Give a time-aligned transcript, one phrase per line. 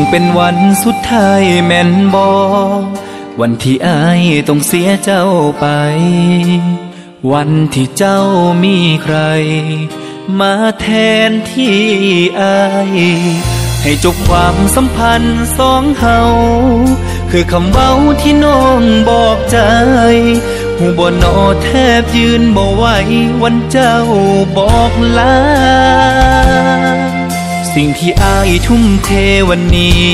[0.00, 2.30] งเป็นวันสุดท้ายแม่นบอ
[3.40, 5.24] วันที่อายต้องเสียเจ้า
[5.60, 5.66] ไป
[7.32, 8.20] วันที่เจ้า
[8.62, 9.16] มีใคร
[10.38, 10.86] มาแท
[11.28, 11.80] นที่
[12.40, 12.92] อาย
[13.82, 16.20] ให้จบความสัมพันธ์สองเฮา
[17.30, 19.58] คือคำเว้าที่น้องบอกใจ
[20.76, 21.68] หูบนอแท
[22.00, 22.84] บยืนบ่ไหว
[23.42, 23.96] วันเจ้า
[24.56, 25.36] บอกลา
[27.74, 29.10] สิ่งที่อายทุ่มเท
[29.50, 30.08] วันนี้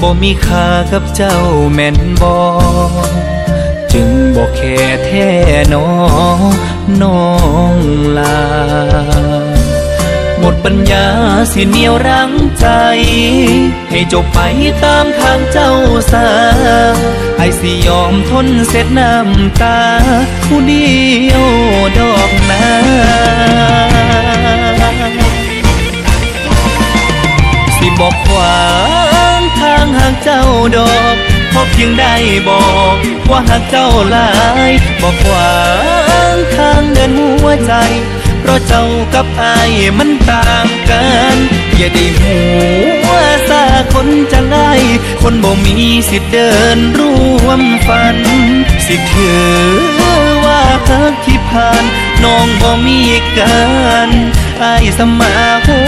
[0.00, 1.38] บ่มีค่ากับเจ้า
[1.72, 2.34] แม่นบ่
[3.92, 5.28] จึงบอกแค่แท้
[5.74, 5.90] น้อ
[6.36, 6.38] ง
[7.02, 7.24] น้อ
[7.74, 7.76] ง
[8.18, 8.40] ลา
[10.38, 11.06] หมดปัญญา
[11.52, 12.66] สิเหนียวรั้งใจ
[13.90, 14.40] ให้จบไป
[14.84, 15.72] ตามทางเจ้า
[16.12, 16.28] สา
[17.38, 19.80] ไอสิยอมทนเสร็จน้ำตา
[20.46, 20.90] ผู้เดี
[21.30, 21.44] ยว
[21.98, 22.64] ดอกนา
[30.76, 31.16] ดอก
[31.52, 32.14] พราะเพียงได้
[32.48, 32.64] บอ
[32.94, 32.96] ก
[33.30, 34.30] ว่าหากเจ้าหลา
[34.68, 34.70] ย
[35.02, 35.50] บอกขวา
[36.56, 37.74] ทางเดินหัวใจ
[38.40, 41.36] เพราะเจ้ากับอายมันต่างกัน
[41.76, 42.38] อย่าได้หั
[43.06, 43.10] ว
[43.48, 44.72] ซาคนจะไล่
[45.22, 45.76] คนบ่มี
[46.10, 48.18] สิทธิ์เดินร่วมฝัน
[48.86, 49.52] สิถือ
[50.44, 51.84] ว่าฮักที่ผ่าน
[52.24, 53.00] น้องบ่มี
[53.38, 53.56] กั
[54.08, 54.10] น
[54.62, 55.34] อายสมา
[55.66, 55.80] หั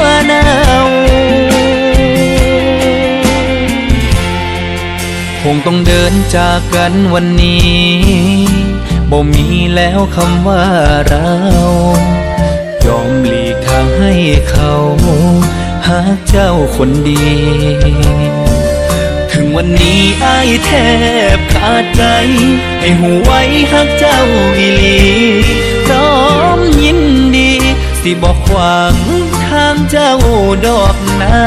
[0.00, 0.44] วหนา
[0.84, 1.23] ว
[5.48, 7.74] คงต้องเดินจากกันวันนี้
[9.10, 10.64] บ่มีแล้วคำว่า
[11.08, 11.30] เรา
[12.84, 14.12] ยอมหลีกทางให้
[14.50, 14.74] เขา
[15.88, 17.26] หากเจ้าคนดี
[19.32, 20.70] ถึงวันนี้อายแท
[21.36, 22.02] บขาดใจ
[22.80, 23.40] ให้หูไว้
[23.72, 24.20] หักเจ้า
[24.58, 24.98] อีหลี
[25.84, 26.12] พร้อ
[26.56, 27.00] มยิน
[27.36, 27.52] ดี
[28.02, 28.94] สิบอกขวาง
[29.46, 30.12] ทางเจ้า
[30.66, 31.40] ดอกนา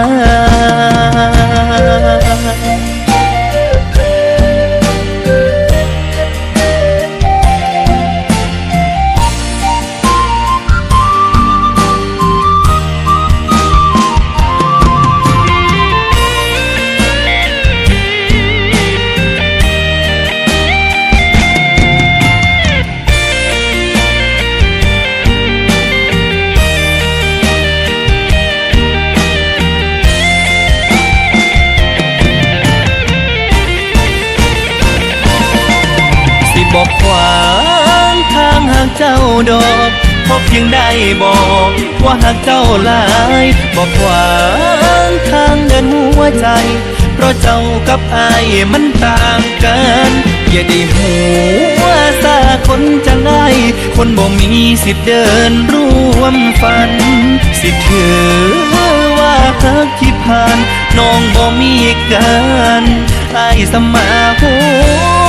[38.77, 39.17] หากเจ้า
[39.49, 39.91] ดอก
[40.27, 40.87] พราะเพียงได้
[41.21, 41.39] บอ
[41.69, 41.71] ก
[42.03, 43.03] ว่าหากเจ้าหลา
[43.43, 43.45] ย
[43.75, 44.25] บอกขวา
[45.29, 46.47] ทางเดินหัวใจ
[47.13, 50.09] เพราะเจ้ากับอายมันต่างกัน
[50.51, 51.13] อย่าได้หั
[51.81, 51.83] ว
[52.23, 52.37] ซา
[52.67, 53.45] คนจะไล่
[53.95, 56.91] คนบ่มีสิทธิ์เดินร่วมฝัน
[57.59, 58.25] สิถือ
[59.19, 60.57] ว่าฮักที่ผ่าน
[60.97, 61.75] น้องบ่มี
[62.11, 62.31] กั
[62.81, 62.83] น
[63.37, 64.07] อายสมา
[64.39, 64.53] หั
[65.25, 65.26] ว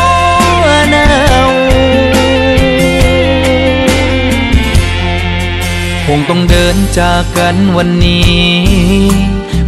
[6.12, 8.38] คงต้องเดินจากกันวันนี้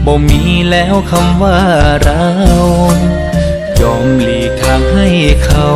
[0.06, 1.60] บ่มีแล้วคำว่า
[2.02, 2.26] เรา
[3.80, 5.08] ยอมหลีกทางให้
[5.44, 5.68] เขา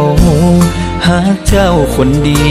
[1.06, 2.44] หากเจ้าคนดี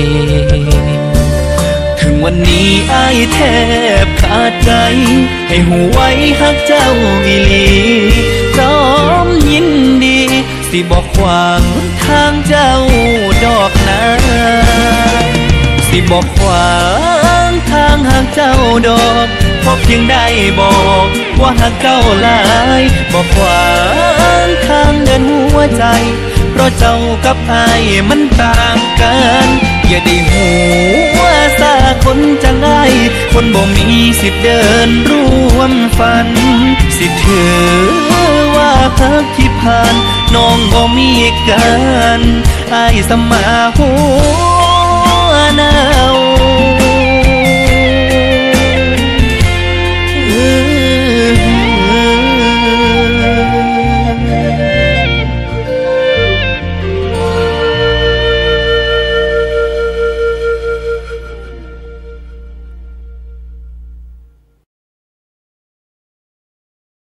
[1.99, 3.39] ถึงวันนี้อายแท
[4.05, 4.71] บขาดใจ
[5.47, 6.09] ให้หูไว้
[6.39, 6.87] หักเจ้า
[7.25, 7.67] อีหลี
[8.53, 8.79] พร้อ
[9.25, 9.67] มยิน
[10.03, 10.19] ดี
[10.69, 11.61] สิบอกขวาง
[12.05, 12.71] ทางเจ้า
[13.45, 14.01] ดอกนา
[15.87, 16.69] สิบอกขวา
[17.01, 17.02] ง
[17.73, 18.53] ทางหากเจ้า
[18.87, 19.27] ดอก
[19.61, 20.25] เพราะเพียงได้
[20.59, 20.75] บอ
[21.05, 21.07] ก
[21.41, 22.41] ว่าหากเจ้าหลา
[22.79, 22.81] ย
[23.13, 23.67] บอกขวา
[24.45, 25.85] งทางเดินหัวใจ
[26.51, 26.95] เพราะเจ้า
[27.25, 29.15] กับอายมันต่างกั
[29.45, 29.47] น
[29.87, 30.47] อย่าได้หั
[31.19, 31.21] ว
[31.59, 32.83] ซาคนจะไล่
[33.33, 33.87] คนบ่มี
[34.21, 35.27] สิทธิ์เดินร่
[35.57, 36.29] วมฝัน
[36.97, 37.61] สิถือ
[38.55, 39.95] ว่าฮักที่ผ่าน
[40.35, 41.11] น้องบ่มี
[41.49, 41.67] กั
[42.19, 42.21] น
[42.73, 43.45] อายสมา
[43.77, 43.89] หั
[45.29, 45.75] วหนา
[46.13, 46.15] ว